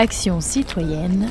Action 0.00 0.40
citoyenne. 0.40 1.28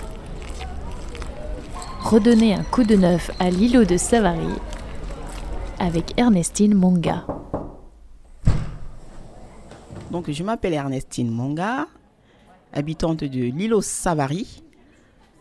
Redonner 2.01 2.53
un 2.53 2.61
coup 2.61 2.83
de 2.83 2.95
neuf 2.95 3.31
à 3.39 3.49
l'îlot 3.49 3.83
de 3.83 3.97
Savary 3.97 4.53
avec 5.79 6.13
Ernestine 6.17 6.75
Monga. 6.75 7.25
Donc, 10.11 10.29
je 10.29 10.43
m'appelle 10.43 10.75
Ernestine 10.75 11.31
Monga, 11.31 11.87
habitante 12.71 13.23
de 13.23 13.45
l'îlot 13.45 13.81
Savary. 13.81 14.61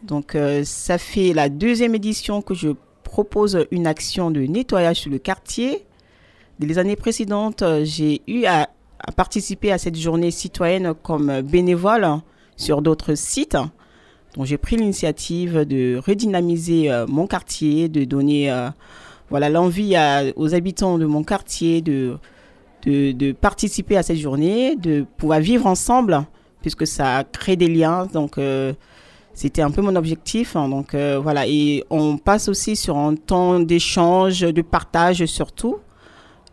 Donc, 0.02 0.34
euh, 0.34 0.64
ça 0.64 0.96
fait 0.96 1.34
la 1.34 1.50
deuxième 1.50 1.95
édition 1.95 2.40
que 2.40 2.54
je 2.54 2.70
propose 3.04 3.66
une 3.70 3.86
action 3.86 4.30
de 4.30 4.40
nettoyage 4.40 5.00
sur 5.00 5.10
le 5.10 5.18
quartier. 5.18 5.84
Les 6.60 6.79
années 6.79 6.96
précédentes, 6.96 7.60
euh, 7.60 7.84
j'ai 7.84 8.22
eu 8.26 8.46
à, 8.46 8.70
à, 9.00 9.12
participer 9.12 9.70
à 9.70 9.76
cette 9.76 9.96
journée 9.96 10.30
citoyenne 10.30 10.95
comme 11.02 11.42
bénévole 11.42 12.22
sur 12.59 12.82
d'autres 12.82 13.14
sites. 13.14 13.56
Donc, 14.37 14.45
j'ai 14.45 14.59
pris 14.59 14.77
l'initiative 14.77 15.60
de 15.60 15.96
redynamiser 16.05 16.91
euh, 16.91 17.06
mon 17.09 17.27
quartier, 17.27 17.88
de 17.88 18.05
donner 18.05 18.50
euh, 18.50 18.69
voilà 19.30 19.48
l'envie 19.48 19.96
aux 20.37 20.55
habitants 20.55 20.98
de 20.98 21.06
mon 21.06 21.23
quartier 21.23 21.80
de, 21.80 22.19
de, 22.84 23.33
participer 23.33 23.97
à 23.97 24.02
cette 24.02 24.19
journée, 24.19 24.77
de 24.77 25.06
pouvoir 25.16 25.41
vivre 25.41 25.66
ensemble, 25.66 26.23
puisque 26.60 26.86
ça 26.86 27.24
crée 27.24 27.56
des 27.56 27.69
liens. 27.69 28.06
Donc, 28.12 28.36
euh, 28.38 28.75
c'était 29.33 29.62
un 29.62 29.70
peu 29.70 29.80
mon 29.80 29.97
objectif. 29.97 30.56
Hein, 30.56 30.69
donc, 30.69 30.95
voilà. 30.95 31.47
Et 31.47 31.84
on 31.91 32.19
passe 32.19 32.48
aussi 32.48 32.75
sur 32.77 32.97
un 32.97 33.14
temps 33.14 33.61
d'échange, 33.61 34.41
de 34.41 34.62
partage 34.62 35.25
surtout. 35.27 35.78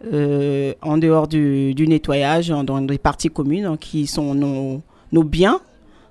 En 0.04 0.98
dehors 0.98 1.28
du, 1.28 1.74
nettoyage, 1.88 2.50
dans 2.50 2.80
les 2.80 3.00
parties 3.00 3.30
communes 3.30 3.66
hein, 3.66 3.78
qui 3.80 4.06
sont 4.06 4.36
nos 4.36 5.24
biens. 5.24 5.62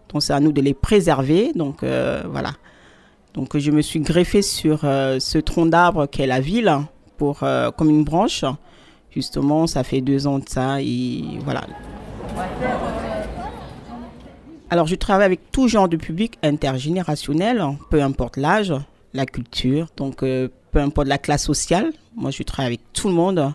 Donc 0.08 0.22
c'est 0.22 0.32
à 0.32 0.40
nous 0.40 0.52
de 0.52 0.60
les 0.60 0.74
préserver. 0.74 1.52
Donc 1.54 1.82
euh, 1.82 2.22
voilà. 2.28 2.52
Donc 3.34 3.56
je 3.56 3.70
me 3.70 3.82
suis 3.82 4.00
greffée 4.00 4.42
sur 4.42 4.80
euh, 4.84 5.18
ce 5.18 5.38
tronc 5.38 5.66
d'arbre 5.66 6.06
qu'est 6.06 6.26
la 6.26 6.40
ville 6.40 6.72
pour 7.16 7.42
euh, 7.42 7.70
comme 7.70 7.90
une 7.90 8.04
branche. 8.04 8.44
Justement, 9.10 9.66
ça 9.66 9.84
fait 9.84 10.00
deux 10.00 10.26
ans 10.26 10.38
de 10.38 10.48
ça 10.48 10.80
et 10.80 11.22
voilà. 11.44 11.62
Alors 14.70 14.86
je 14.86 14.96
travaille 14.96 15.26
avec 15.26 15.52
tout 15.52 15.68
genre 15.68 15.88
de 15.88 15.96
public 15.96 16.38
intergénérationnel, 16.42 17.64
peu 17.90 18.02
importe 18.02 18.36
l'âge, 18.36 18.74
la 19.12 19.24
culture, 19.24 19.86
donc 19.96 20.18
peu 20.18 20.50
importe 20.74 21.06
la 21.06 21.18
classe 21.18 21.44
sociale. 21.44 21.92
Moi 22.16 22.32
je 22.32 22.42
travaille 22.42 22.74
avec 22.74 22.92
tout 22.92 23.06
le 23.06 23.14
monde 23.14 23.54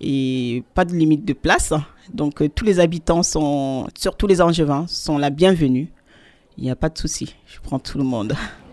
et 0.00 0.62
pas 0.74 0.84
de 0.84 0.94
limite 0.94 1.24
de 1.24 1.32
place. 1.32 1.72
Donc 2.12 2.42
euh, 2.42 2.48
tous 2.48 2.64
les 2.64 2.80
habitants 2.80 3.22
sont, 3.22 3.86
surtout 3.96 4.26
les 4.26 4.40
Angevins, 4.40 4.86
sont 4.88 5.18
la 5.18 5.30
bienvenue. 5.30 5.92
Il 6.56 6.64
n'y 6.64 6.70
a 6.70 6.76
pas 6.76 6.88
de 6.88 6.98
souci, 6.98 7.36
je 7.46 7.60
prends 7.60 7.78
tout 7.78 7.98
le 7.98 8.04
monde. 8.04 8.34